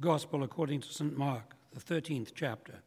Gospel 0.00 0.42
according 0.42 0.80
to 0.80 0.92
St. 0.94 1.14
Mark, 1.18 1.54
the 1.72 1.80
13th 1.80 2.32
chapter. 2.34 2.80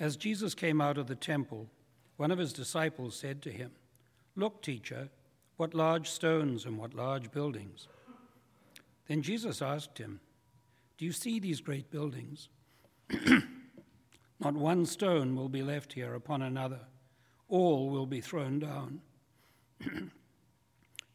As 0.00 0.16
Jesus 0.16 0.54
came 0.54 0.80
out 0.80 0.96
of 0.96 1.08
the 1.08 1.14
temple, 1.14 1.68
one 2.16 2.30
of 2.30 2.38
his 2.38 2.54
disciples 2.54 3.14
said 3.14 3.42
to 3.42 3.50
him, 3.50 3.72
Look, 4.34 4.62
teacher, 4.62 5.10
what 5.58 5.74
large 5.74 6.08
stones 6.08 6.64
and 6.64 6.78
what 6.78 6.94
large 6.94 7.30
buildings. 7.32 7.86
Then 9.08 9.20
Jesus 9.20 9.60
asked 9.60 9.98
him, 9.98 10.20
Do 10.96 11.04
you 11.04 11.12
see 11.12 11.38
these 11.38 11.60
great 11.60 11.90
buildings? 11.90 12.48
Not 14.40 14.54
one 14.54 14.86
stone 14.86 15.36
will 15.36 15.50
be 15.50 15.62
left 15.62 15.92
here 15.92 16.14
upon 16.14 16.40
another, 16.40 16.80
all 17.48 17.90
will 17.90 18.06
be 18.06 18.22
thrown 18.22 18.58
down. 18.58 19.02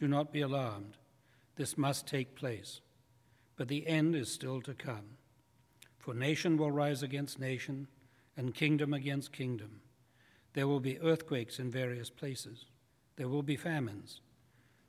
do 0.00 0.08
not 0.08 0.32
be 0.32 0.40
alarmed. 0.40 0.96
This 1.56 1.76
must 1.76 2.06
take 2.06 2.34
place. 2.34 2.80
But 3.56 3.68
the 3.68 3.86
end 3.86 4.16
is 4.16 4.32
still 4.32 4.62
to 4.62 4.72
come. 4.72 5.18
For 5.98 6.14
nation 6.14 6.56
will 6.56 6.70
rise 6.70 7.02
against 7.02 7.38
nation, 7.38 7.86
and 8.34 8.54
kingdom 8.54 8.94
against 8.94 9.32
kingdom. 9.32 9.82
There 10.54 10.66
will 10.66 10.80
be 10.80 10.98
earthquakes 11.00 11.58
in 11.58 11.70
various 11.70 12.08
places. 12.08 12.64
There 13.16 13.28
will 13.28 13.42
be 13.42 13.56
famines. 13.56 14.22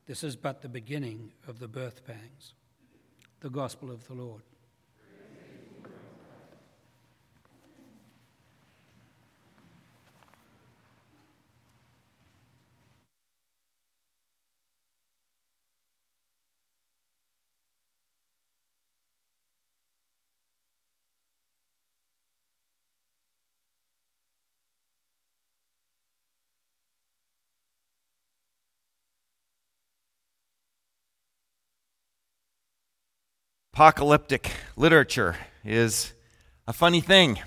This 0.06 0.24
is 0.24 0.38
but 0.38 0.62
the 0.62 0.70
beginning 0.70 1.34
of 1.46 1.60
the 1.60 1.68
birth 1.68 2.06
pangs. 2.06 2.54
The 3.42 3.50
Gospel 3.50 3.92
of 3.92 4.08
the 4.08 4.14
Lord. 4.14 4.44
Apocalyptic 33.82 34.52
literature 34.76 35.36
is 35.66 36.14
a 36.68 36.72
funny 36.72 37.02
thing. 37.02 37.40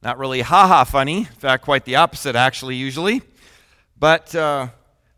Not 0.00 0.18
really 0.18 0.40
haha 0.40 0.84
funny, 0.84 1.18
in 1.18 1.24
fact, 1.24 1.64
quite 1.64 1.84
the 1.84 1.96
opposite, 1.96 2.36
actually, 2.36 2.76
usually. 2.76 3.22
But 3.98 4.32
uh, 4.36 4.68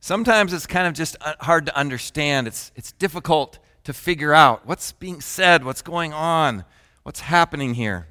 sometimes 0.00 0.54
it's 0.54 0.66
kind 0.66 0.86
of 0.86 0.94
just 0.94 1.14
uh, 1.20 1.34
hard 1.40 1.66
to 1.66 1.76
understand. 1.76 2.46
It's, 2.46 2.72
it's 2.74 2.90
difficult 2.92 3.58
to 3.84 3.92
figure 3.92 4.32
out 4.32 4.64
what's 4.64 4.92
being 4.92 5.20
said, 5.20 5.62
what's 5.62 5.82
going 5.82 6.14
on, 6.14 6.64
what's 7.02 7.20
happening 7.20 7.74
here. 7.74 8.06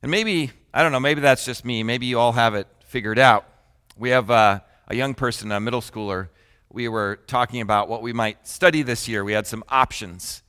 And 0.00 0.12
maybe, 0.12 0.52
I 0.72 0.84
don't 0.84 0.92
know, 0.92 1.00
maybe 1.00 1.20
that's 1.20 1.44
just 1.44 1.64
me. 1.64 1.82
Maybe 1.82 2.06
you 2.06 2.20
all 2.20 2.34
have 2.34 2.54
it 2.54 2.68
figured 2.84 3.18
out. 3.18 3.48
We 3.96 4.10
have 4.10 4.30
uh, 4.30 4.60
a 4.86 4.94
young 4.94 5.14
person, 5.14 5.50
a 5.50 5.58
middle 5.58 5.80
schooler. 5.80 6.28
We 6.70 6.86
were 6.86 7.18
talking 7.26 7.62
about 7.62 7.88
what 7.88 8.00
we 8.00 8.12
might 8.12 8.46
study 8.46 8.82
this 8.82 9.08
year. 9.08 9.24
We 9.24 9.32
had 9.32 9.48
some 9.48 9.64
options 9.68 10.44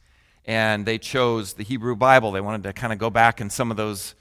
and 0.50 0.84
they 0.84 0.98
chose 0.98 1.54
the 1.54 1.64
Hebrew 1.64 1.96
Bible. 1.96 2.32
They 2.32 2.42
wanted 2.42 2.64
to 2.64 2.74
kind 2.74 2.92
of 2.92 2.98
go 2.98 3.12
back 3.12 3.40
in 3.40 3.52
some 3.52 3.70
of 3.70 3.78
those, 3.78 4.16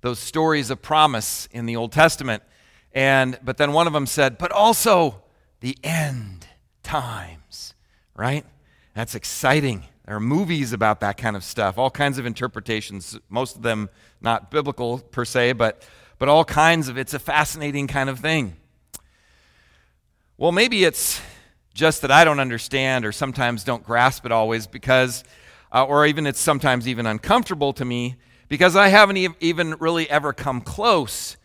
those 0.00 0.20
stories 0.20 0.70
of 0.70 0.80
promise 0.80 1.48
in 1.50 1.66
the 1.66 1.74
Old 1.74 1.90
Testament. 1.90 2.44
And, 2.92 3.36
but 3.42 3.56
then 3.56 3.72
one 3.72 3.88
of 3.88 3.92
them 3.92 4.06
said, 4.06 4.38
but 4.38 4.52
also 4.52 5.22
the 5.58 5.76
end 5.82 6.46
times, 6.84 7.74
right? 8.14 8.46
That's 8.94 9.16
exciting. 9.16 9.82
There 10.06 10.14
are 10.14 10.20
movies 10.20 10.72
about 10.72 11.00
that 11.00 11.16
kind 11.16 11.34
of 11.34 11.42
stuff, 11.42 11.78
all 11.78 11.90
kinds 11.90 12.16
of 12.16 12.26
interpretations, 12.26 13.18
most 13.28 13.56
of 13.56 13.62
them 13.62 13.90
not 14.20 14.52
biblical 14.52 15.00
per 15.00 15.24
se, 15.24 15.54
but, 15.54 15.84
but 16.20 16.28
all 16.28 16.44
kinds 16.44 16.86
of, 16.86 16.96
it's 16.96 17.12
a 17.12 17.18
fascinating 17.18 17.88
kind 17.88 18.08
of 18.08 18.20
thing. 18.20 18.54
Well, 20.38 20.52
maybe 20.52 20.84
it's 20.84 21.20
just 21.74 22.02
that 22.02 22.12
I 22.12 22.22
don't 22.22 22.38
understand 22.38 23.04
or 23.04 23.10
sometimes 23.10 23.64
don't 23.64 23.82
grasp 23.82 24.24
it 24.24 24.30
always 24.30 24.68
because 24.68 25.24
uh, 25.72 25.84
or 25.84 26.06
even 26.06 26.26
it's 26.26 26.40
sometimes 26.40 26.86
even 26.86 27.06
uncomfortable 27.06 27.72
to 27.72 27.84
me 27.84 28.16
because 28.48 28.76
I 28.76 28.88
haven't 28.88 29.16
even 29.40 29.76
really 29.78 30.08
ever 30.10 30.32
come 30.32 30.60
close 30.60 31.38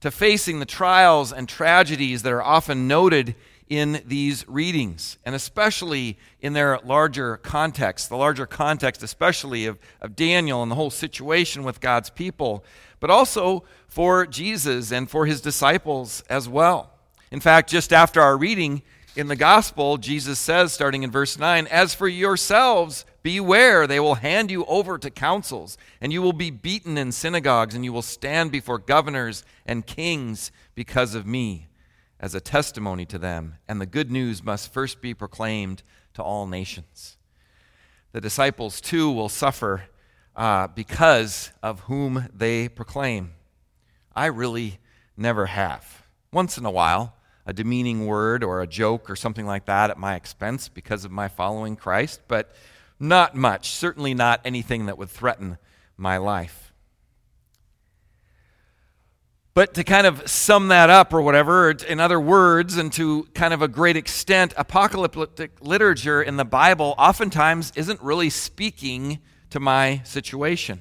to 0.00 0.10
facing 0.10 0.60
the 0.60 0.66
trials 0.66 1.32
and 1.32 1.48
tragedies 1.48 2.22
that 2.22 2.32
are 2.32 2.42
often 2.42 2.86
noted 2.86 3.34
in 3.68 4.02
these 4.04 4.46
readings, 4.48 5.16
and 5.24 5.34
especially 5.34 6.18
in 6.40 6.52
their 6.52 6.78
larger 6.84 7.38
context, 7.38 8.08
the 8.08 8.16
larger 8.16 8.44
context, 8.44 9.02
especially 9.02 9.64
of, 9.64 9.78
of 10.00 10.14
Daniel 10.14 10.62
and 10.62 10.70
the 10.70 10.76
whole 10.76 10.90
situation 10.90 11.62
with 11.62 11.80
God's 11.80 12.10
people, 12.10 12.64
but 13.00 13.10
also 13.10 13.64
for 13.88 14.26
Jesus 14.26 14.92
and 14.92 15.08
for 15.08 15.24
his 15.24 15.40
disciples 15.40 16.22
as 16.28 16.48
well. 16.48 16.92
In 17.30 17.40
fact, 17.40 17.70
just 17.70 17.92
after 17.92 18.20
our 18.20 18.36
reading 18.36 18.82
in 19.16 19.28
the 19.28 19.36
gospel, 19.36 19.96
Jesus 19.96 20.38
says, 20.38 20.72
starting 20.72 21.02
in 21.02 21.10
verse 21.10 21.38
9, 21.38 21.66
As 21.68 21.94
for 21.94 22.08
yourselves, 22.08 23.06
Beware, 23.22 23.86
they 23.86 24.00
will 24.00 24.16
hand 24.16 24.50
you 24.50 24.64
over 24.64 24.98
to 24.98 25.10
councils, 25.10 25.78
and 26.00 26.12
you 26.12 26.20
will 26.20 26.32
be 26.32 26.50
beaten 26.50 26.98
in 26.98 27.12
synagogues, 27.12 27.74
and 27.74 27.84
you 27.84 27.92
will 27.92 28.02
stand 28.02 28.50
before 28.50 28.78
governors 28.78 29.44
and 29.64 29.86
kings 29.86 30.50
because 30.74 31.14
of 31.14 31.26
me 31.26 31.68
as 32.18 32.34
a 32.34 32.40
testimony 32.40 33.04
to 33.06 33.18
them. 33.18 33.56
And 33.68 33.80
the 33.80 33.86
good 33.86 34.10
news 34.10 34.42
must 34.42 34.72
first 34.72 35.00
be 35.00 35.14
proclaimed 35.14 35.82
to 36.14 36.22
all 36.22 36.46
nations. 36.46 37.16
The 38.10 38.20
disciples, 38.20 38.80
too, 38.80 39.10
will 39.10 39.28
suffer 39.28 39.84
uh, 40.34 40.66
because 40.68 41.52
of 41.62 41.80
whom 41.80 42.28
they 42.34 42.68
proclaim. 42.68 43.34
I 44.14 44.26
really 44.26 44.78
never 45.16 45.46
have. 45.46 46.02
Once 46.32 46.58
in 46.58 46.64
a 46.64 46.70
while, 46.70 47.14
a 47.46 47.52
demeaning 47.52 48.06
word 48.06 48.44
or 48.44 48.60
a 48.60 48.66
joke 48.66 49.10
or 49.10 49.16
something 49.16 49.46
like 49.46 49.66
that 49.66 49.90
at 49.90 49.98
my 49.98 50.14
expense 50.14 50.68
because 50.68 51.04
of 51.04 51.10
my 51.10 51.28
following 51.28 51.76
Christ, 51.76 52.20
but 52.28 52.54
not 53.02 53.34
much, 53.34 53.70
certainly 53.70 54.14
not 54.14 54.40
anything 54.44 54.86
that 54.86 54.96
would 54.96 55.10
threaten 55.10 55.58
my 55.96 56.16
life. 56.16 56.72
But 59.54 59.74
to 59.74 59.84
kind 59.84 60.06
of 60.06 60.30
sum 60.30 60.68
that 60.68 60.88
up 60.88 61.12
or 61.12 61.20
whatever, 61.20 61.70
in 61.70 62.00
other 62.00 62.18
words, 62.18 62.78
and 62.78 62.90
to 62.94 63.24
kind 63.34 63.52
of 63.52 63.60
a 63.60 63.68
great 63.68 63.96
extent, 63.96 64.54
apocalyptic 64.56 65.50
literature 65.60 66.22
in 66.22 66.38
the 66.38 66.44
Bible 66.44 66.94
oftentimes 66.96 67.72
isn't 67.76 68.00
really 68.00 68.30
speaking 68.30 69.18
to 69.50 69.60
my 69.60 70.00
situation 70.04 70.80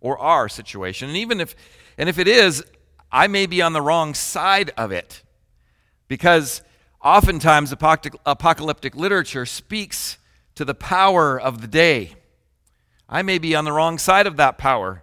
or 0.00 0.18
our 0.18 0.48
situation. 0.48 1.08
And 1.08 1.16
even 1.16 1.40
if 1.40 1.54
and 1.96 2.08
if 2.08 2.18
it 2.18 2.28
is, 2.28 2.62
I 3.10 3.28
may 3.28 3.46
be 3.46 3.62
on 3.62 3.72
the 3.72 3.80
wrong 3.80 4.12
side 4.12 4.72
of 4.76 4.92
it. 4.92 5.22
Because 6.08 6.60
oftentimes 7.02 7.72
apocalyptic 7.72 8.94
literature 8.94 9.46
speaks 9.46 10.18
to 10.54 10.64
the 10.64 10.74
power 10.74 11.40
of 11.40 11.60
the 11.60 11.66
day. 11.66 12.14
I 13.08 13.22
may 13.22 13.38
be 13.38 13.54
on 13.54 13.64
the 13.64 13.72
wrong 13.72 13.98
side 13.98 14.26
of 14.26 14.36
that 14.36 14.58
power. 14.58 15.02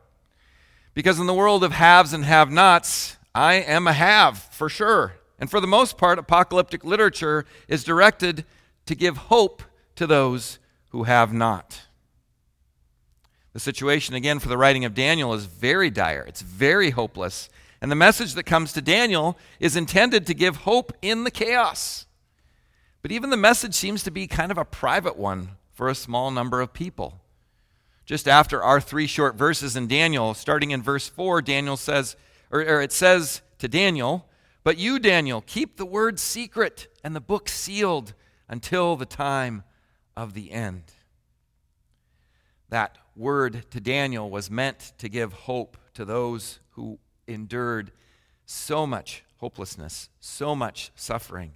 Because 0.94 1.20
in 1.20 1.28
the 1.28 1.34
world 1.34 1.64
of 1.64 1.72
haves 1.72 2.14
and 2.14 2.26
have 2.26 2.52
nots, 2.52 3.18
I 3.34 3.56
am 3.56 3.88
a 3.88 3.94
have 3.94 4.38
for 4.38 4.70
sure. 4.70 5.14
And 5.40 5.50
for 5.50 5.60
the 5.60 5.68
most 5.68 5.98
part, 5.98 6.20
apocalyptic 6.20 6.84
literature 6.84 7.46
is 7.68 7.84
directed 7.84 8.46
to 8.86 8.96
give 8.96 9.18
hope 9.18 9.64
to 9.96 10.08
those 10.08 10.60
who 10.90 11.04
have 11.04 11.32
not. 11.32 11.82
The 13.54 13.60
situation, 13.60 14.16
again, 14.16 14.40
for 14.40 14.50
the 14.50 14.58
writing 14.58 14.86
of 14.86 14.94
Daniel 14.94 15.34
is 15.34 15.46
very 15.46 15.90
dire, 15.90 16.26
it's 16.28 16.42
very 16.42 16.92
hopeless. 16.92 17.50
And 17.82 17.90
the 17.90 17.96
message 17.96 18.34
that 18.34 18.44
comes 18.44 18.74
to 18.74 18.82
Daniel 18.82 19.38
is 19.60 19.76
intended 19.76 20.28
to 20.28 20.34
give 20.34 20.58
hope 20.58 20.92
in 21.02 21.24
the 21.24 21.32
chaos. 21.32 22.06
But 23.02 23.12
even 23.12 23.30
the 23.30 23.38
message 23.38 23.74
seems 23.76 24.04
to 24.04 24.12
be 24.12 24.28
kind 24.28 24.52
of 24.52 24.58
a 24.58 24.66
private 24.66 25.18
one 25.18 25.52
for 25.72 25.88
a 25.88 25.96
small 25.96 26.32
number 26.32 26.60
of 26.62 26.74
people. 26.74 27.22
Just 28.06 28.28
after 28.28 28.62
our 28.62 28.82
three 28.82 29.08
short 29.08 29.36
verses 29.36 29.76
in 29.76 29.88
Daniel, 29.88 30.34
starting 30.34 30.72
in 30.72 30.82
verse 30.82 31.08
4, 31.08 31.42
Daniel 31.42 31.78
says, 31.78 32.16
or, 32.52 32.62
or 32.62 32.82
it 32.82 32.92
says 32.92 33.42
to 33.60 33.68
Daniel, 33.68 34.28
But 34.64 34.78
you, 34.78 35.00
Daniel, 35.00 35.42
keep 35.42 35.78
the 35.78 35.86
word 35.86 36.20
secret 36.20 36.88
and 37.04 37.16
the 37.16 37.22
book 37.22 37.48
sealed 37.48 38.14
until 38.50 38.96
the 38.96 39.06
time 39.06 39.64
of 40.18 40.34
the 40.34 40.52
end. 40.52 40.84
that 42.70 42.98
word 43.16 43.66
to 43.72 43.80
Daniel 43.80 44.30
was 44.30 44.50
meant 44.50 44.94
to 44.98 45.10
give 45.10 45.34
hope 45.34 45.78
to 45.94 46.06
those 46.06 46.60
who 46.72 47.00
endured 47.28 47.92
so 48.46 48.88
much 48.88 49.24
hopelessness, 49.38 50.10
so 50.20 50.56
much 50.56 50.92
suffering, 50.96 51.54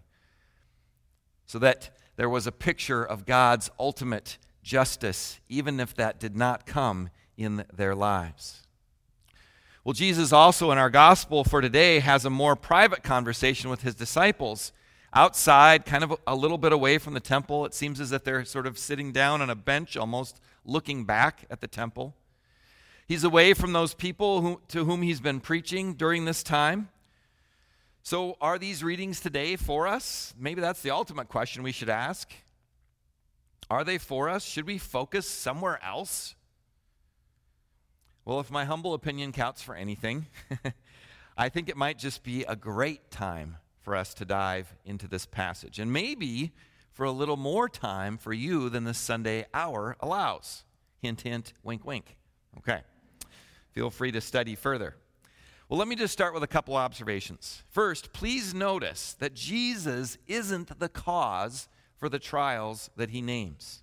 so 1.45 1.59
that 1.59 1.91
there 2.15 2.29
was 2.29 2.47
a 2.47 2.51
picture 2.51 3.03
of 3.03 3.25
God's 3.25 3.69
ultimate 3.79 4.37
justice, 4.61 5.39
even 5.49 5.79
if 5.79 5.93
that 5.95 6.19
did 6.19 6.35
not 6.35 6.65
come 6.65 7.09
in 7.37 7.65
their 7.73 7.95
lives. 7.95 8.63
Well, 9.83 9.93
Jesus 9.93 10.31
also 10.31 10.71
in 10.71 10.77
our 10.77 10.89
gospel 10.89 11.43
for 11.43 11.59
today 11.59 11.99
has 11.99 12.23
a 12.23 12.29
more 12.29 12.55
private 12.55 13.03
conversation 13.03 13.69
with 13.69 13.81
his 13.81 13.95
disciples 13.95 14.71
outside, 15.13 15.85
kind 15.85 16.03
of 16.03 16.17
a 16.25 16.35
little 16.35 16.57
bit 16.57 16.71
away 16.71 16.97
from 16.97 17.13
the 17.13 17.19
temple. 17.19 17.65
It 17.65 17.73
seems 17.73 17.99
as 17.99 18.11
if 18.11 18.23
they're 18.23 18.45
sort 18.45 18.65
of 18.65 18.79
sitting 18.79 19.11
down 19.11 19.41
on 19.41 19.49
a 19.49 19.55
bench, 19.55 19.97
almost 19.97 20.39
looking 20.63 21.03
back 21.03 21.45
at 21.49 21.59
the 21.59 21.67
temple. 21.67 22.15
He's 23.07 23.23
away 23.25 23.53
from 23.53 23.73
those 23.73 23.93
people 23.93 24.41
who, 24.41 24.61
to 24.69 24.85
whom 24.85 25.01
he's 25.01 25.19
been 25.19 25.41
preaching 25.41 25.95
during 25.95 26.25
this 26.25 26.43
time. 26.43 26.89
So, 28.05 28.35
are 28.41 28.59
these 28.59 28.83
readings 28.83 29.21
today 29.21 29.55
for 29.55 29.87
us? 29.87 30.33
Maybe 30.37 30.59
that's 30.59 30.81
the 30.81 30.91
ultimate 30.91 31.29
question 31.29 31.63
we 31.63 31.71
should 31.71 31.89
ask. 31.89 32.33
Are 33.69 33.85
they 33.85 33.97
for 33.97 34.27
us? 34.27 34.43
Should 34.43 34.67
we 34.67 34.77
focus 34.77 35.25
somewhere 35.25 35.79
else? 35.81 36.35
Well, 38.25 38.41
if 38.41 38.51
my 38.51 38.65
humble 38.65 38.93
opinion 38.93 39.31
counts 39.31 39.61
for 39.61 39.73
anything, 39.73 40.25
I 41.37 41.47
think 41.47 41.69
it 41.69 41.77
might 41.77 41.97
just 41.97 42.23
be 42.23 42.43
a 42.43 42.57
great 42.57 43.09
time 43.09 43.55
for 43.79 43.95
us 43.95 44.13
to 44.15 44.25
dive 44.25 44.75
into 44.83 45.07
this 45.07 45.25
passage. 45.25 45.79
And 45.79 45.93
maybe 45.93 46.51
for 46.91 47.05
a 47.05 47.11
little 47.11 47.37
more 47.37 47.69
time 47.69 48.17
for 48.17 48.33
you 48.33 48.69
than 48.69 48.83
the 48.83 48.93
Sunday 48.93 49.45
hour 49.53 49.95
allows. 50.01 50.65
Hint, 51.01 51.21
hint, 51.21 51.53
wink, 51.63 51.85
wink. 51.85 52.17
Okay. 52.57 52.81
Feel 53.71 53.89
free 53.89 54.11
to 54.11 54.19
study 54.19 54.55
further. 54.55 54.95
Well, 55.73 55.79
let 55.79 55.87
me 55.87 55.95
just 55.95 56.13
start 56.13 56.35
with 56.35 56.43
a 56.43 56.47
couple 56.47 56.75
observations. 56.75 57.63
First, 57.67 58.13
please 58.13 58.53
notice 58.53 59.13
that 59.13 59.33
Jesus 59.33 60.19
isn't 60.27 60.77
the 60.77 60.87
cause 60.87 61.67
for 61.97 62.09
the 62.09 62.19
trials 62.19 62.91
that 62.95 63.09
he 63.09 63.23
names. 63.23 63.81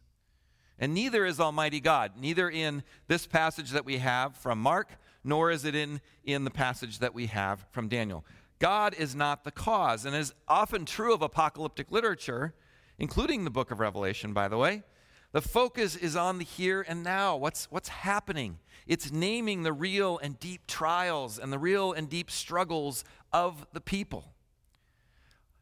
And 0.79 0.95
neither 0.95 1.27
is 1.27 1.41
Almighty 1.41 1.81
God, 1.81 2.13
neither 2.17 2.49
in 2.49 2.85
this 3.09 3.27
passage 3.27 3.71
that 3.71 3.85
we 3.85 3.99
have 3.99 4.37
from 4.37 4.61
Mark, 4.61 5.01
nor 5.25 5.51
is 5.51 5.65
it 5.65 5.75
in, 5.75 6.01
in 6.23 6.45
the 6.45 6.51
passage 6.53 7.01
that 7.01 7.13
we 7.13 7.27
have 7.27 7.67
from 7.73 7.89
Daniel. 7.89 8.25
God 8.61 8.95
is 8.97 9.17
not 9.17 9.43
the 9.43 9.51
cause. 9.51 10.05
And 10.05 10.15
is 10.15 10.33
often 10.47 10.85
true 10.85 11.13
of 11.13 11.23
apocalyptic 11.23 11.91
literature, 11.91 12.55
including 13.01 13.43
the 13.43 13.51
book 13.51 13.73
of 13.73 13.81
Revelation, 13.81 14.33
by 14.33 14.47
the 14.47 14.59
way, 14.59 14.85
the 15.33 15.41
focus 15.41 15.97
is 15.97 16.17
on 16.17 16.39
the 16.39 16.45
here 16.45 16.85
and 16.87 17.03
now. 17.03 17.37
What's, 17.37 17.71
what's 17.71 17.89
happening? 17.89 18.59
It's 18.87 19.13
naming 19.13 19.63
the 19.63 19.73
real 19.73 20.19
and 20.19 20.39
deep 20.41 20.67
trials 20.67 21.39
and 21.39 21.53
the 21.53 21.59
real 21.59 21.93
and 21.93 22.09
deep 22.09 22.31
struggles 22.31 23.05
of 23.33 23.67
the 23.73 23.81
people. 23.81 24.35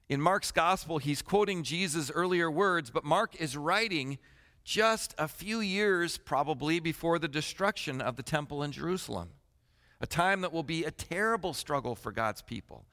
In 0.09 0.23
Mark's 0.23 0.53
gospel, 0.53 0.97
he's 0.97 1.21
quoting 1.21 1.63
Jesus' 1.63 2.11
earlier 2.11 2.51
words, 2.51 2.91
but 2.91 3.05
Mark 3.05 3.37
is 3.37 3.57
writing 3.59 4.19
just 4.65 5.15
a 5.19 5.29
few 5.29 5.61
years 5.61 6.17
probably 6.17 6.81
before 6.81 7.19
the 7.19 7.29
destruction 7.29 8.01
of 8.01 8.17
the 8.17 8.23
temple 8.23 8.63
in 8.63 8.73
Jerusalem. 8.73 9.31
A 10.01 10.07
time 10.07 10.41
that 10.41 10.53
will 10.53 10.63
be 10.63 10.85
a 10.85 10.91
terrible 10.91 11.53
struggle 11.53 11.95
for 11.95 12.13
God's 12.13 12.41
people, 12.41 12.87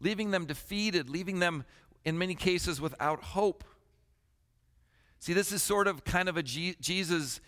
leaving 0.00 0.30
them 0.30 0.46
defeated, 0.46 1.10
leaving 1.10 1.38
them 1.38 1.64
in 2.04 2.16
many 2.16 2.34
cases 2.34 2.80
without 2.80 3.22
hope. 3.22 3.64
See, 5.24 5.32
this 5.32 5.52
is 5.52 5.62
sort 5.62 5.88
of 5.88 6.04
kind 6.04 6.28
of 6.28 6.36
a 6.36 6.42
Jesus 6.42 7.40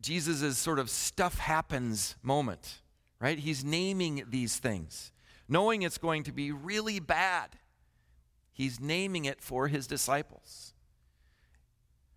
Jesus's 0.00 0.58
sort 0.58 0.80
of 0.80 0.90
stuff 0.90 1.38
happens 1.38 2.16
moment, 2.24 2.80
right? 3.20 3.38
He's 3.38 3.64
naming 3.64 4.24
these 4.28 4.56
things, 4.56 5.12
knowing 5.48 5.82
it's 5.82 5.96
going 5.96 6.24
to 6.24 6.32
be 6.32 6.50
really 6.50 6.98
bad. 6.98 7.50
He's 8.52 8.80
naming 8.80 9.26
it 9.26 9.40
for 9.40 9.68
his 9.68 9.86
disciples. 9.86 10.74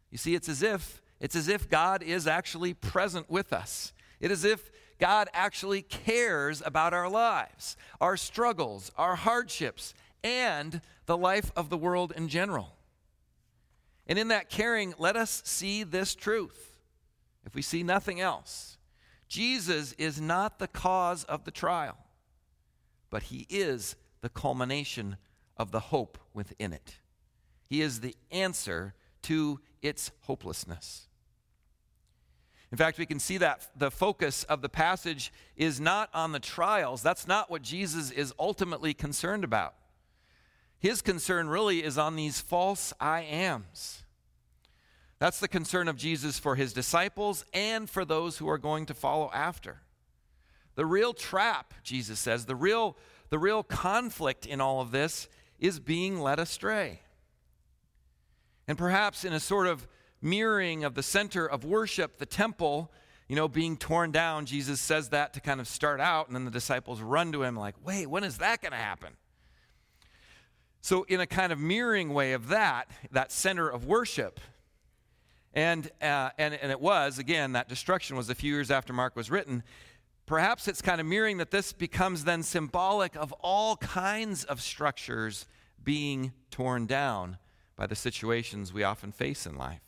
You 0.09 0.17
see, 0.17 0.33
it's 0.33 0.49
as 0.49 0.63
if 0.63 1.03
it's 1.19 1.35
as 1.35 1.47
if 1.47 1.69
God 1.69 2.01
is 2.01 2.25
actually 2.25 2.73
present 2.73 3.29
with 3.29 3.53
us. 3.53 3.93
It 4.19 4.31
is 4.31 4.43
if 4.43 4.71
God 4.97 5.27
actually 5.31 5.83
cares 5.83 6.63
about 6.65 6.91
our 6.91 7.07
lives, 7.07 7.77
our 8.01 8.17
struggles, 8.17 8.91
our 8.97 9.15
hardships, 9.15 9.93
and 10.23 10.81
the 11.05 11.17
life 11.17 11.51
of 11.55 11.69
the 11.69 11.77
world 11.77 12.13
in 12.15 12.29
general. 12.29 12.72
And 14.07 14.19
in 14.19 14.29
that 14.29 14.49
caring, 14.49 14.93
let 14.97 15.15
us 15.15 15.41
see 15.45 15.83
this 15.83 16.15
truth. 16.15 16.77
If 17.45 17.55
we 17.55 17.61
see 17.61 17.83
nothing 17.83 18.19
else, 18.19 18.77
Jesus 19.27 19.93
is 19.93 20.19
not 20.19 20.59
the 20.59 20.67
cause 20.67 21.23
of 21.25 21.43
the 21.43 21.51
trial, 21.51 21.97
but 23.09 23.23
he 23.23 23.47
is 23.49 23.95
the 24.21 24.29
culmination 24.29 25.17
of 25.57 25.71
the 25.71 25.79
hope 25.79 26.17
within 26.33 26.73
it. 26.73 26.95
He 27.65 27.81
is 27.81 27.99
the 28.01 28.15
answer 28.31 28.93
to 29.23 29.59
its 29.81 30.11
hopelessness. 30.21 31.07
In 32.71 32.77
fact, 32.77 32.97
we 32.97 33.05
can 33.05 33.19
see 33.19 33.37
that 33.37 33.69
the 33.75 33.91
focus 33.91 34.43
of 34.45 34.61
the 34.61 34.69
passage 34.69 35.31
is 35.55 35.79
not 35.79 36.09
on 36.13 36.31
the 36.31 36.39
trials. 36.39 37.03
That's 37.03 37.27
not 37.27 37.51
what 37.51 37.61
Jesus 37.61 38.09
is 38.09 38.33
ultimately 38.39 38.93
concerned 38.93 39.43
about. 39.43 39.75
His 40.83 41.01
concern 41.01 41.47
really 41.47 41.81
is 41.81 41.97
on 41.97 42.17
these 42.17 42.41
false 42.41 42.91
I 42.99 43.21
ams. 43.21 44.03
That's 45.17 45.39
the 45.39 45.47
concern 45.47 45.87
of 45.87 45.95
Jesus 45.95 46.39
for 46.39 46.55
his 46.55 46.73
disciples 46.73 47.45
and 47.53 47.89
for 47.89 48.03
those 48.03 48.37
who 48.37 48.49
are 48.49 48.57
going 48.57 48.85
to 48.87 48.93
follow 48.93 49.31
after. 49.33 49.79
The 50.75 50.85
real 50.85 51.13
trap, 51.13 51.73
Jesus 51.83 52.19
says, 52.19 52.47
the 52.47 52.55
real, 52.57 52.97
the 53.29 53.39
real 53.39 53.63
conflict 53.63 54.45
in 54.45 54.59
all 54.59 54.81
of 54.81 54.91
this 54.91 55.29
is 55.57 55.79
being 55.79 56.19
led 56.19 56.37
astray. 56.37 56.99
And 58.67 58.77
perhaps 58.77 59.23
in 59.23 59.31
a 59.31 59.39
sort 59.39 59.67
of 59.67 59.87
mirroring 60.21 60.83
of 60.83 60.95
the 60.95 61.03
center 61.03 61.49
of 61.49 61.63
worship, 61.63 62.17
the 62.17 62.25
temple, 62.25 62.91
you 63.29 63.37
know, 63.37 63.47
being 63.47 63.77
torn 63.77 64.11
down. 64.11 64.45
Jesus 64.45 64.81
says 64.81 65.09
that 65.09 65.33
to 65.35 65.39
kind 65.39 65.61
of 65.61 65.67
start 65.69 66.01
out, 66.01 66.27
and 66.27 66.35
then 66.35 66.43
the 66.43 66.51
disciples 66.51 66.99
run 66.99 67.31
to 67.31 67.43
him 67.43 67.55
like, 67.55 67.75
wait, 67.85 68.07
when 68.07 68.25
is 68.25 68.39
that 68.39 68.61
going 68.61 68.73
to 68.73 68.77
happen? 68.77 69.13
So, 70.83 71.03
in 71.03 71.21
a 71.21 71.25
kind 71.25 71.53
of 71.53 71.59
mirroring 71.59 72.13
way 72.13 72.33
of 72.33 72.49
that, 72.49 72.91
that 73.09 73.31
center 73.31 73.69
of 73.69 73.85
worship, 73.85 74.41
and, 75.53 75.89
uh, 76.01 76.31
and, 76.37 76.55
and 76.55 76.73
it 76.73 76.81
was, 76.81 77.19
again, 77.19 77.53
that 77.53 77.69
destruction 77.69 78.17
was 78.17 78.29
a 78.29 78.35
few 78.35 78.51
years 78.51 78.69
after 78.69 78.91
Mark 78.91 79.15
was 79.15 79.31
written. 79.31 79.63
Perhaps 80.25 80.67
it's 80.67 80.81
kind 80.81 80.99
of 80.99 81.07
mirroring 81.07 81.37
that 81.37 81.51
this 81.51 81.71
becomes 81.71 82.25
then 82.25 82.43
symbolic 82.43 83.15
of 83.15 83.31
all 83.39 83.77
kinds 83.77 84.43
of 84.43 84.59
structures 84.61 85.45
being 85.81 86.33
torn 86.51 86.85
down 86.85 87.37
by 87.77 87.87
the 87.87 87.95
situations 87.95 88.73
we 88.73 88.83
often 88.83 89.13
face 89.13 89.45
in 89.45 89.55
life. 89.55 89.79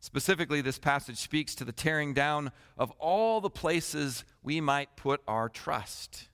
Specifically, 0.00 0.60
this 0.60 0.80
passage 0.80 1.18
speaks 1.18 1.54
to 1.54 1.64
the 1.64 1.70
tearing 1.70 2.14
down 2.14 2.50
of 2.76 2.90
all 2.98 3.40
the 3.40 3.48
places 3.48 4.24
we 4.42 4.60
might 4.60 4.96
put 4.96 5.20
our 5.28 5.48
trust, 5.48 6.26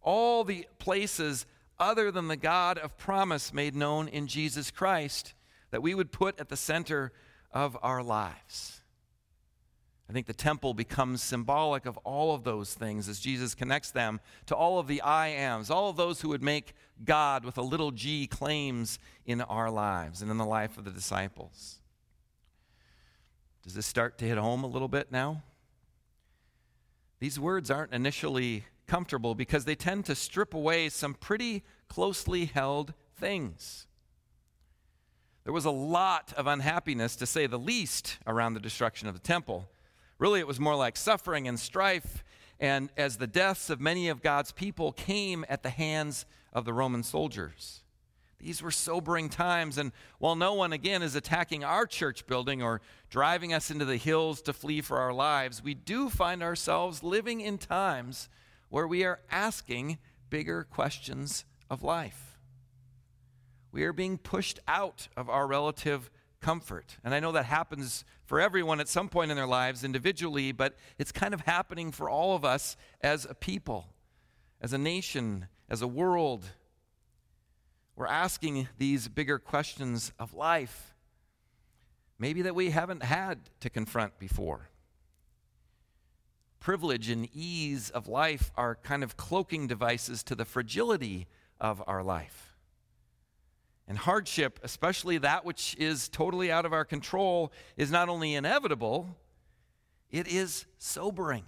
all 0.00 0.44
the 0.44 0.66
places 0.78 1.44
other 1.80 2.12
than 2.12 2.28
the 2.28 2.36
God 2.36 2.78
of 2.78 2.96
promise 2.98 3.52
made 3.52 3.74
known 3.74 4.06
in 4.06 4.26
Jesus 4.26 4.70
Christ 4.70 5.34
that 5.70 5.82
we 5.82 5.94
would 5.94 6.12
put 6.12 6.38
at 6.38 6.48
the 6.48 6.56
center 6.56 7.12
of 7.52 7.76
our 7.82 8.02
lives. 8.02 8.80
I 10.08 10.12
think 10.12 10.26
the 10.26 10.34
temple 10.34 10.74
becomes 10.74 11.22
symbolic 11.22 11.86
of 11.86 11.96
all 11.98 12.34
of 12.34 12.42
those 12.42 12.74
things 12.74 13.08
as 13.08 13.20
Jesus 13.20 13.54
connects 13.54 13.92
them 13.92 14.18
to 14.46 14.56
all 14.56 14.80
of 14.80 14.88
the 14.88 15.00
I 15.02 15.28
ams, 15.28 15.70
all 15.70 15.88
of 15.88 15.96
those 15.96 16.20
who 16.20 16.28
would 16.30 16.42
make 16.42 16.74
God 17.04 17.44
with 17.44 17.56
a 17.56 17.62
little 17.62 17.92
g 17.92 18.26
claims 18.26 18.98
in 19.24 19.40
our 19.40 19.70
lives 19.70 20.20
and 20.20 20.30
in 20.30 20.36
the 20.36 20.44
life 20.44 20.76
of 20.76 20.84
the 20.84 20.90
disciples. 20.90 21.78
Does 23.62 23.74
this 23.74 23.86
start 23.86 24.18
to 24.18 24.24
hit 24.24 24.36
home 24.36 24.64
a 24.64 24.66
little 24.66 24.88
bit 24.88 25.12
now? 25.12 25.44
These 27.20 27.38
words 27.38 27.70
aren't 27.70 27.92
initially 27.92 28.64
comfortable 28.90 29.36
because 29.36 29.66
they 29.66 29.76
tend 29.76 30.04
to 30.04 30.16
strip 30.16 30.52
away 30.52 30.88
some 30.88 31.14
pretty 31.14 31.62
closely 31.88 32.46
held 32.46 32.92
things. 33.14 33.86
There 35.44 35.52
was 35.52 35.64
a 35.64 35.70
lot 35.70 36.32
of 36.36 36.48
unhappiness, 36.48 37.14
to 37.16 37.26
say 37.26 37.46
the 37.46 37.56
least, 37.56 38.18
around 38.26 38.54
the 38.54 38.60
destruction 38.60 39.06
of 39.06 39.14
the 39.14 39.20
temple. 39.20 39.70
Really, 40.18 40.40
it 40.40 40.46
was 40.48 40.58
more 40.58 40.74
like 40.74 40.96
suffering 40.96 41.46
and 41.46 41.58
strife, 41.58 42.24
and 42.58 42.90
as 42.96 43.18
the 43.18 43.28
deaths 43.28 43.70
of 43.70 43.80
many 43.80 44.08
of 44.08 44.22
God's 44.22 44.50
people 44.50 44.90
came 44.90 45.44
at 45.48 45.62
the 45.62 45.70
hands 45.70 46.26
of 46.52 46.64
the 46.64 46.72
Roman 46.72 47.04
soldiers. 47.04 47.82
These 48.40 48.60
were 48.60 48.72
sobering 48.72 49.28
times, 49.28 49.78
and 49.78 49.92
while 50.18 50.34
no 50.34 50.54
one, 50.54 50.72
again, 50.72 51.00
is 51.00 51.14
attacking 51.14 51.62
our 51.62 51.86
church 51.86 52.26
building 52.26 52.60
or 52.60 52.80
driving 53.08 53.54
us 53.54 53.70
into 53.70 53.84
the 53.84 53.98
hills 53.98 54.42
to 54.42 54.52
flee 54.52 54.80
for 54.80 54.98
our 54.98 55.12
lives, 55.12 55.62
we 55.62 55.74
do 55.74 56.10
find 56.10 56.42
ourselves 56.42 57.04
living 57.04 57.40
in 57.40 57.56
times 57.56 58.28
where 58.70 58.86
we 58.86 59.04
are 59.04 59.20
asking 59.30 59.98
bigger 60.30 60.64
questions 60.64 61.44
of 61.68 61.82
life. 61.82 62.38
We 63.72 63.84
are 63.84 63.92
being 63.92 64.16
pushed 64.16 64.58
out 64.66 65.08
of 65.16 65.28
our 65.28 65.46
relative 65.46 66.10
comfort. 66.40 66.96
And 67.04 67.14
I 67.14 67.20
know 67.20 67.32
that 67.32 67.44
happens 67.44 68.04
for 68.24 68.40
everyone 68.40 68.80
at 68.80 68.88
some 68.88 69.08
point 69.08 69.30
in 69.30 69.36
their 69.36 69.46
lives 69.46 69.84
individually, 69.84 70.52
but 70.52 70.76
it's 70.98 71.12
kind 71.12 71.34
of 71.34 71.42
happening 71.42 71.92
for 71.92 72.08
all 72.08 72.34
of 72.34 72.44
us 72.44 72.76
as 73.00 73.26
a 73.28 73.34
people, 73.34 73.88
as 74.60 74.72
a 74.72 74.78
nation, 74.78 75.48
as 75.68 75.82
a 75.82 75.88
world. 75.88 76.46
We're 77.94 78.06
asking 78.06 78.68
these 78.78 79.08
bigger 79.08 79.38
questions 79.38 80.12
of 80.18 80.32
life, 80.32 80.94
maybe 82.18 82.42
that 82.42 82.54
we 82.54 82.70
haven't 82.70 83.02
had 83.02 83.50
to 83.60 83.68
confront 83.68 84.18
before. 84.18 84.69
Privilege 86.60 87.08
and 87.08 87.28
ease 87.34 87.90
of 87.90 88.06
life 88.06 88.52
are 88.54 88.76
kind 88.76 89.02
of 89.02 89.16
cloaking 89.16 89.66
devices 89.66 90.22
to 90.24 90.34
the 90.34 90.44
fragility 90.44 91.26
of 91.58 91.82
our 91.86 92.02
life. 92.02 92.54
And 93.88 93.98
hardship, 93.98 94.60
especially 94.62 95.18
that 95.18 95.44
which 95.44 95.74
is 95.78 96.08
totally 96.08 96.52
out 96.52 96.64
of 96.64 96.72
our 96.72 96.84
control, 96.84 97.50
is 97.76 97.90
not 97.90 98.08
only 98.08 98.34
inevitable, 98.34 99.16
it 100.10 100.28
is 100.28 100.66
sobering. 100.78 101.44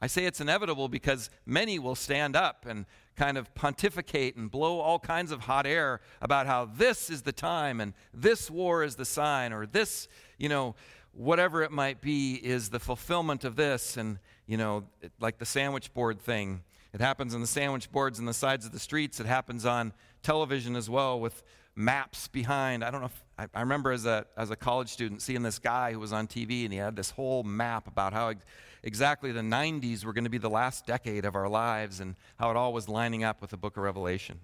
I 0.00 0.06
say 0.06 0.26
it's 0.26 0.40
inevitable 0.40 0.88
because 0.88 1.30
many 1.44 1.78
will 1.78 1.94
stand 1.94 2.36
up 2.36 2.66
and 2.66 2.86
kind 3.16 3.36
of 3.36 3.52
pontificate 3.54 4.36
and 4.36 4.50
blow 4.50 4.78
all 4.78 4.98
kinds 4.98 5.32
of 5.32 5.40
hot 5.40 5.66
air 5.66 6.00
about 6.20 6.46
how 6.46 6.66
this 6.66 7.10
is 7.10 7.22
the 7.22 7.32
time 7.32 7.80
and 7.80 7.94
this 8.14 8.48
war 8.48 8.84
is 8.84 8.94
the 8.94 9.04
sign 9.04 9.52
or 9.52 9.66
this, 9.66 10.06
you 10.38 10.48
know, 10.48 10.76
whatever 11.12 11.62
it 11.62 11.70
might 11.70 12.00
be 12.00 12.34
is 12.34 12.70
the 12.70 12.78
fulfillment 12.78 13.44
of 13.44 13.56
this. 13.56 13.96
And, 13.96 14.18
you 14.46 14.56
know, 14.56 14.84
like 15.20 15.38
the 15.38 15.46
sandwich 15.46 15.92
board 15.92 16.20
thing. 16.20 16.62
It 16.92 17.00
happens 17.00 17.34
on 17.34 17.40
the 17.40 17.46
sandwich 17.46 17.90
boards 17.92 18.18
and 18.18 18.26
the 18.26 18.34
sides 18.34 18.64
of 18.64 18.72
the 18.72 18.78
streets. 18.78 19.20
It 19.20 19.26
happens 19.26 19.66
on 19.66 19.92
television 20.22 20.74
as 20.74 20.88
well 20.88 21.20
with 21.20 21.42
maps 21.78 22.26
behind. 22.28 22.82
I 22.82 22.90
don't 22.90 23.00
know 23.00 23.06
if 23.06 23.24
I, 23.38 23.46
I, 23.54 23.60
remember 23.60 23.92
as 23.92 24.04
a, 24.04 24.26
as 24.36 24.50
a 24.50 24.56
college 24.56 24.88
student 24.88 25.22
seeing 25.22 25.42
this 25.42 25.58
guy 25.58 25.92
who 25.92 26.00
was 26.00 26.12
on 26.12 26.26
TV 26.26 26.64
and 26.64 26.72
he 26.72 26.78
had 26.78 26.96
this 26.96 27.10
whole 27.10 27.44
map 27.44 27.86
about 27.86 28.12
how 28.12 28.28
ex- 28.28 28.44
exactly 28.82 29.30
the 29.30 29.40
90s 29.40 30.04
were 30.04 30.12
going 30.12 30.24
to 30.24 30.30
be 30.30 30.38
the 30.38 30.50
last 30.50 30.86
decade 30.86 31.24
of 31.24 31.36
our 31.36 31.48
lives 31.48 32.00
and 32.00 32.16
how 32.36 32.50
it 32.50 32.56
all 32.56 32.72
was 32.72 32.88
lining 32.88 33.22
up 33.22 33.40
with 33.40 33.50
the 33.50 33.56
book 33.56 33.76
of 33.76 33.84
Revelation. 33.84 34.40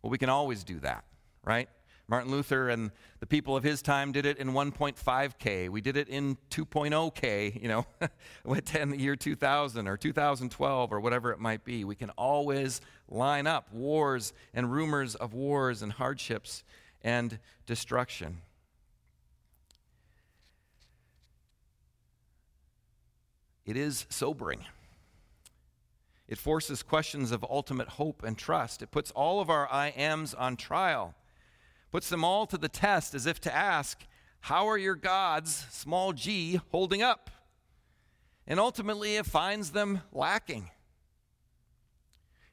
Well, 0.00 0.10
we 0.10 0.18
can 0.18 0.30
always 0.30 0.64
do 0.64 0.80
that, 0.80 1.04
right? 1.44 1.68
Martin 2.10 2.32
Luther 2.32 2.68
and 2.68 2.90
the 3.20 3.26
people 3.26 3.56
of 3.56 3.62
his 3.62 3.82
time 3.82 4.10
did 4.10 4.26
it 4.26 4.36
in 4.38 4.48
1.5K. 4.48 5.68
We 5.68 5.80
did 5.80 5.96
it 5.96 6.08
in 6.08 6.36
2.0K, 6.50 7.62
you 7.62 7.68
know, 7.68 7.86
in 8.74 8.90
the 8.90 8.98
year 8.98 9.14
2000 9.14 9.86
or 9.86 9.96
2012 9.96 10.92
or 10.92 10.98
whatever 10.98 11.30
it 11.30 11.38
might 11.38 11.64
be. 11.64 11.84
We 11.84 11.94
can 11.94 12.10
always 12.10 12.80
line 13.08 13.46
up 13.46 13.72
wars 13.72 14.32
and 14.52 14.72
rumors 14.72 15.14
of 15.14 15.34
wars 15.34 15.82
and 15.82 15.92
hardships 15.92 16.64
and 17.00 17.38
destruction. 17.64 18.38
It 23.64 23.76
is 23.76 24.06
sobering. 24.08 24.64
It 26.26 26.38
forces 26.38 26.82
questions 26.82 27.30
of 27.30 27.44
ultimate 27.48 27.86
hope 27.86 28.24
and 28.24 28.36
trust. 28.36 28.82
It 28.82 28.90
puts 28.90 29.12
all 29.12 29.40
of 29.40 29.48
our 29.48 29.70
I 29.70 29.90
ams 29.90 30.34
on 30.34 30.56
trial 30.56 31.14
puts 31.90 32.08
them 32.08 32.24
all 32.24 32.46
to 32.46 32.58
the 32.58 32.68
test 32.68 33.14
as 33.14 33.26
if 33.26 33.40
to 33.40 33.54
ask, 33.54 34.06
How 34.40 34.68
are 34.68 34.78
your 34.78 34.94
gods, 34.94 35.66
small 35.70 36.12
g, 36.12 36.60
holding 36.70 37.02
up? 37.02 37.30
And 38.46 38.58
ultimately, 38.58 39.16
it 39.16 39.26
finds 39.26 39.70
them 39.70 40.02
lacking. 40.12 40.70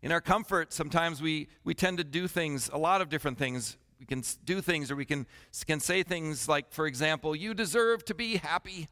In 0.01 0.11
our 0.11 0.21
comfort, 0.21 0.71
sometimes 0.71 1.21
we, 1.21 1.47
we 1.63 1.73
tend 1.73 1.97
to 1.97 2.03
do 2.03 2.27
things, 2.27 2.69
a 2.71 2.77
lot 2.77 3.01
of 3.01 3.09
different 3.09 3.37
things. 3.37 3.77
We 3.99 4.05
can 4.05 4.23
do 4.45 4.61
things 4.61 4.91
or 4.91 4.95
we 4.95 5.05
can, 5.05 5.25
can 5.65 5.79
say 5.79 6.03
things 6.03 6.47
like, 6.47 6.71
for 6.71 6.85
example, 6.85 7.35
You 7.35 7.53
deserve 7.53 8.05
to 8.05 8.13
be 8.13 8.37
happy. 8.37 8.89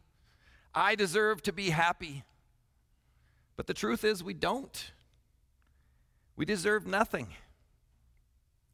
I 0.74 0.96
deserve 0.96 1.42
to 1.44 1.54
be 1.54 1.70
happy. 1.70 2.24
But 3.56 3.68
the 3.68 3.74
truth 3.74 4.04
is, 4.04 4.24
we 4.24 4.34
don't. 4.34 4.92
We 6.36 6.44
deserve 6.44 6.86
nothing. 6.86 7.28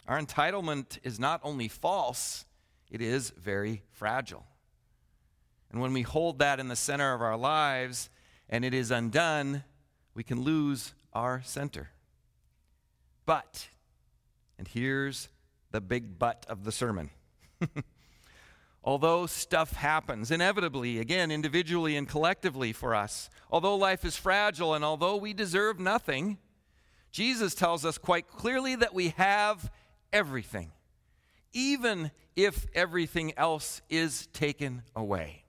Our 0.08 0.20
entitlement 0.20 1.00
is 1.04 1.20
not 1.20 1.42
only 1.44 1.68
false, 1.68 2.46
it 2.90 3.02
is 3.02 3.32
very 3.32 3.84
fragile. 3.92 4.46
And 5.72 5.82
when 5.82 5.94
we 5.94 6.02
hold 6.02 6.40
that 6.40 6.60
in 6.60 6.68
the 6.68 6.76
center 6.76 7.14
of 7.14 7.22
our 7.22 7.38
lives 7.38 8.10
and 8.50 8.66
it 8.66 8.74
is 8.74 8.92
undone, 8.92 9.64
we 10.14 10.24
can 10.24 10.42
lose 10.42 10.94
our 11.14 11.42
center. 11.46 11.92
But, 13.26 13.68
and 14.58 14.68
here's 14.68 15.30
the 15.72 15.80
big 15.80 16.20
but 16.20 16.46
of 16.50 16.66
the 16.66 16.72
sermon. 16.72 17.12
although 18.84 19.26
stuff 19.26 19.74
happens, 19.74 20.32
inevitably, 20.32 21.00
again, 21.00 21.32
individually 21.32 21.96
and 21.96 22.08
collectively 22.08 22.74
for 22.74 22.96
us, 22.96 23.30
although 23.52 23.76
life 23.76 24.04
is 24.04 24.18
fragile 24.18 24.74
and 24.74 24.84
although 24.84 25.16
we 25.16 25.34
deserve 25.34 25.80
nothing, 25.80 26.38
Jesus 27.12 27.54
tells 27.54 27.86
us 27.86 27.98
quite 27.98 28.28
clearly 28.28 28.76
that 28.76 28.94
we 28.94 29.10
have 29.10 29.72
everything, 30.14 30.72
even 31.54 32.12
if 32.36 32.68
everything 32.74 33.34
else 33.38 33.82
is 33.90 34.28
taken 34.28 34.84
away. 34.96 35.44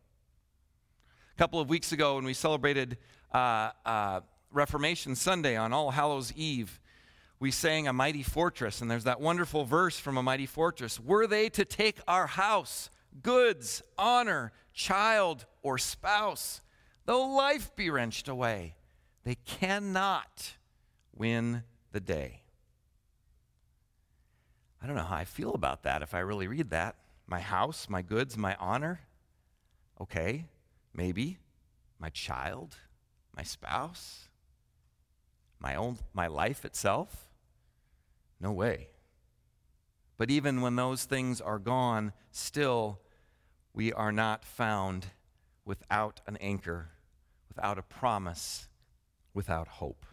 A 1.35 1.39
couple 1.39 1.61
of 1.61 1.69
weeks 1.69 1.93
ago, 1.93 2.17
when 2.17 2.25
we 2.25 2.35
celebrated 2.35 2.99
uh, 3.33 3.71
uh, 3.87 4.21
Reformation 4.53 5.15
Sunday 5.15 5.57
on 5.57 5.73
All 5.73 5.91
Hallows 5.91 6.33
Eve, 6.35 6.81
we 7.41 7.51
sang 7.51 7.89
A 7.89 7.93
Mighty 7.93 8.23
Fortress, 8.23 8.81
and 8.81 8.91
there's 8.91 9.05
that 9.05 9.21
wonderful 9.21 9.65
verse 9.65 9.99
from 9.99 10.17
A 10.17 10.23
Mighty 10.23 10.47
Fortress 10.47 11.01
Were 11.01 11.27
they 11.27 11.49
to 11.51 11.65
take 11.65 11.99
our 12.07 12.27
house, 12.27 12.91
goods, 13.23 13.83
honor, 13.99 14.53
child, 14.73 15.47
or 15.63 15.79
spouse, 15.79 16.61
though 17.05 17.27
life 17.27 17.75
be 17.75 17.91
wrenched 17.91 18.29
away, 18.29 18.77
they 19.25 19.35
cannot 19.35 20.53
win 21.17 21.65
the 21.93 22.01
day. 22.01 22.42
I 24.83 24.87
don't 24.87 24.97
know 24.97 25.05
how 25.05 25.17
I 25.17 25.25
feel 25.25 25.55
about 25.55 25.85
that 25.85 26.03
if 26.03 26.15
I 26.15 26.19
really 26.21 26.49
read 26.49 26.71
that. 26.71 26.97
My 27.27 27.41
house, 27.41 27.89
my 27.89 28.03
goods, 28.03 28.37
my 28.37 28.57
honor. 28.59 29.01
Okay, 30.01 30.47
maybe. 30.93 31.39
My 32.01 32.09
child, 32.09 32.77
my 33.37 33.45
spouse, 33.45 34.29
my 35.61 35.77
own 35.77 35.99
my 36.13 36.27
life 36.27 36.65
itself? 36.65 37.29
No 38.41 38.51
way. 38.51 38.89
But 40.19 40.31
even 40.31 40.61
when 40.61 40.75
those 40.75 41.05
things 41.05 41.41
are 41.41 41.61
gone, 41.61 42.13
still 42.33 43.01
we 43.73 43.93
are 43.93 44.13
not 44.13 44.45
found 44.45 45.07
without 45.65 46.21
an 46.27 46.37
anchor, 46.39 46.91
without 47.49 47.79
a 47.79 47.83
promise, 47.83 48.67
without 49.33 49.69
hope. 49.69 50.05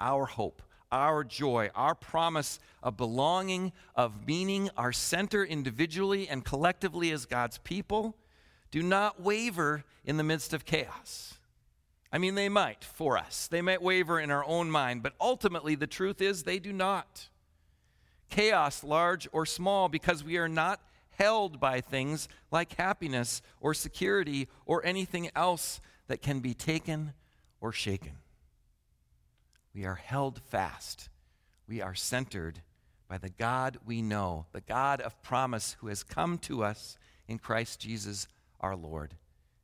Our 0.00 0.24
hope 0.24 0.62
our 0.92 1.24
joy, 1.24 1.70
our 1.74 1.94
promise 1.94 2.58
of 2.82 2.96
belonging, 2.96 3.72
of 3.94 4.26
meaning, 4.26 4.70
our 4.76 4.92
center 4.92 5.44
individually 5.44 6.28
and 6.28 6.44
collectively 6.44 7.10
as 7.10 7.26
God's 7.26 7.58
people, 7.58 8.16
do 8.70 8.82
not 8.82 9.20
waver 9.20 9.84
in 10.04 10.16
the 10.16 10.24
midst 10.24 10.52
of 10.52 10.64
chaos. 10.64 11.38
I 12.12 12.18
mean, 12.18 12.34
they 12.34 12.48
might 12.48 12.84
for 12.84 13.16
us. 13.16 13.46
They 13.46 13.62
might 13.62 13.82
waver 13.82 14.18
in 14.18 14.30
our 14.30 14.44
own 14.44 14.70
mind, 14.70 15.02
but 15.02 15.14
ultimately 15.20 15.74
the 15.74 15.86
truth 15.86 16.20
is 16.20 16.42
they 16.42 16.58
do 16.58 16.72
not. 16.72 17.28
Chaos, 18.28 18.82
large 18.82 19.28
or 19.32 19.46
small, 19.46 19.88
because 19.88 20.24
we 20.24 20.36
are 20.36 20.48
not 20.48 20.80
held 21.18 21.60
by 21.60 21.80
things 21.80 22.28
like 22.50 22.76
happiness 22.76 23.42
or 23.60 23.74
security 23.74 24.48
or 24.66 24.84
anything 24.84 25.30
else 25.36 25.80
that 26.08 26.22
can 26.22 26.40
be 26.40 26.54
taken 26.54 27.12
or 27.60 27.72
shaken. 27.72 28.19
We 29.74 29.84
are 29.84 29.96
held 29.96 30.40
fast. 30.42 31.08
We 31.68 31.80
are 31.80 31.94
centered 31.94 32.62
by 33.08 33.18
the 33.18 33.30
God 33.30 33.78
we 33.84 34.02
know, 34.02 34.46
the 34.52 34.60
God 34.60 35.00
of 35.00 35.22
promise 35.22 35.76
who 35.80 35.88
has 35.88 36.02
come 36.02 36.38
to 36.38 36.64
us 36.64 36.96
in 37.28 37.38
Christ 37.38 37.80
Jesus 37.80 38.26
our 38.60 38.76
Lord 38.76 39.14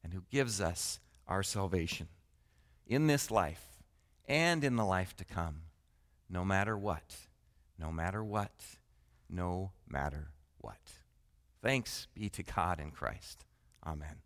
and 0.02 0.12
who 0.12 0.22
gives 0.30 0.60
us 0.60 1.00
our 1.26 1.42
salvation 1.42 2.08
in 2.86 3.06
this 3.06 3.30
life 3.30 3.82
and 4.28 4.64
in 4.64 4.76
the 4.76 4.84
life 4.84 5.16
to 5.16 5.24
come, 5.24 5.62
no 6.28 6.44
matter 6.44 6.76
what, 6.76 7.16
no 7.78 7.92
matter 7.92 8.22
what, 8.22 8.52
no 9.28 9.72
matter 9.88 10.28
what. 10.58 10.80
Thanks 11.62 12.06
be 12.14 12.28
to 12.30 12.42
God 12.42 12.80
in 12.80 12.90
Christ. 12.90 13.44
Amen. 13.84 14.25